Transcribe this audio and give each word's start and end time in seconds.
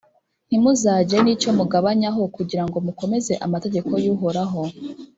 ntimuzagire 0.47 1.19
n’icyo 1.23 1.49
mugabanyaho, 1.59 2.21
kugira 2.35 2.63
ngo 2.67 2.77
mukomeze 2.85 3.33
amategeko 3.45 3.91
y’uhoraho 4.03 4.61